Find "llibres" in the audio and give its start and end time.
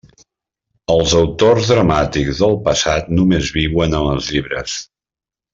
4.37-4.81